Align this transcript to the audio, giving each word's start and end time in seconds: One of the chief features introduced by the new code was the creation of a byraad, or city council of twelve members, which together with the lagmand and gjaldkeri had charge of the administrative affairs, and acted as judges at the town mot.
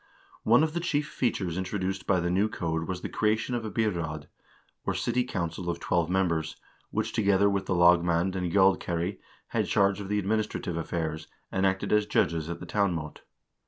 One 0.41 0.63
of 0.63 0.73
the 0.73 0.79
chief 0.79 1.07
features 1.07 1.59
introduced 1.59 2.07
by 2.07 2.19
the 2.19 2.31
new 2.31 2.49
code 2.49 2.87
was 2.87 3.01
the 3.01 3.07
creation 3.07 3.53
of 3.53 3.63
a 3.63 3.69
byraad, 3.69 4.25
or 4.83 4.95
city 4.95 5.23
council 5.23 5.69
of 5.69 5.79
twelve 5.79 6.09
members, 6.09 6.55
which 6.89 7.13
together 7.13 7.47
with 7.47 7.67
the 7.67 7.75
lagmand 7.75 8.35
and 8.35 8.51
gjaldkeri 8.51 9.19
had 9.49 9.67
charge 9.67 10.01
of 10.01 10.09
the 10.09 10.17
administrative 10.17 10.75
affairs, 10.75 11.27
and 11.51 11.67
acted 11.67 11.93
as 11.93 12.07
judges 12.07 12.49
at 12.49 12.59
the 12.59 12.65
town 12.65 12.95
mot. 12.95 13.21